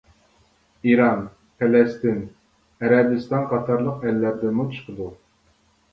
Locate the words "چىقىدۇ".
4.75-5.15